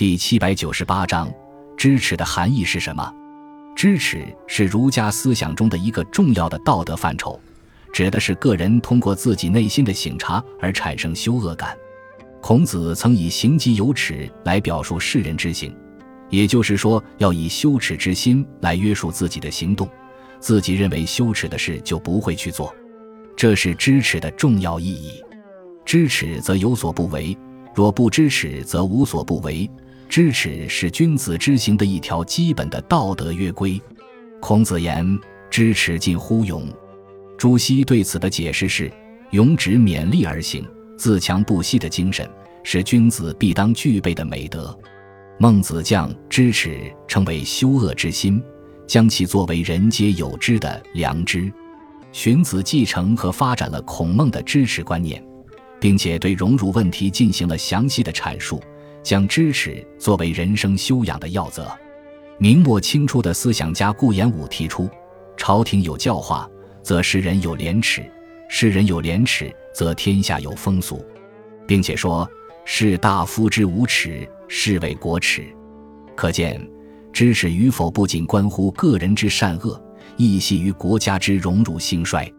[0.00, 1.30] 第七百九十八章，
[1.76, 3.14] 知耻的含义是什么？
[3.76, 7.38] 知耻是儒家思想中的一个重要的道德范畴，
[7.92, 11.76] 指的是个人通过自己内心的省察而产生羞恶感。
[12.40, 15.70] 孔子曾以行疾有耻来表述世人之行，
[16.30, 19.86] 也就是说，要以羞耻之心来约束自己的行动，
[20.38, 22.74] 自己认为羞耻的事就不会去做。
[23.36, 25.22] 这是知耻的重要意义。
[25.84, 27.36] 知耻则有所不为，
[27.74, 29.70] 若不知耻则无所不为。
[30.10, 33.80] 知耻是君子之行的一条基本的道德约规。
[34.40, 35.06] 孔子言
[35.48, 36.66] ：“知耻近乎勇。”
[37.38, 38.90] 朱熹对此的解释是
[39.30, 40.66] ：“勇指勉力而行、
[40.98, 42.28] 自强不息的精神，
[42.64, 44.76] 是君子必当具备的美德。”
[45.38, 48.42] 孟子将知耻称为羞恶之心，
[48.88, 51.52] 将其作为人皆有之的良知。
[52.10, 55.24] 荀子继承和发展了孔孟的知耻观念，
[55.78, 58.60] 并且对荣辱问题进行了详细的阐述。
[59.02, 61.70] 将知耻作为人生修养的要则，
[62.38, 64.88] 明末清初的思想家顾炎武提出：
[65.36, 66.48] 朝廷有教化，
[66.82, 68.02] 则世人有廉耻；
[68.48, 71.04] 世人有廉耻，则天下有风俗，
[71.66, 72.28] 并且说：
[72.64, 75.44] 士大夫之无耻，是为国耻。
[76.14, 76.60] 可见，
[77.12, 79.82] 知耻与否不仅关乎个人之善恶，
[80.16, 82.30] 亦系于国家之荣辱兴衰。